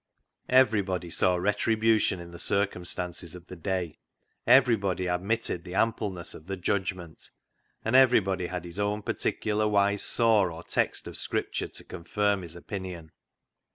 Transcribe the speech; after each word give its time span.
Everybody 0.49 1.11
saw 1.11 1.35
retribution 1.35 2.19
in 2.19 2.31
the 2.31 2.39
circumstances 2.39 3.35
of 3.35 3.45
the 3.45 3.55
day; 3.55 3.99
everybody 4.47 5.07
ad 5.07 5.21
mitted 5.21 5.63
the 5.63 5.75
ampleness 5.75 6.33
of 6.33 6.47
the 6.47 6.57
"judgment"; 6.57 7.29
and 7.85 7.95
everybody 7.95 8.47
had 8.47 8.65
his 8.65 8.79
own 8.79 9.03
particular 9.03 9.67
wise 9.67 10.01
saw 10.01 10.45
or 10.49 10.63
text 10.63 11.07
of 11.07 11.17
Scripture 11.17 11.67
to 11.67 11.83
confirm 11.83 12.41
his 12.41 12.55
opinion. 12.55 13.11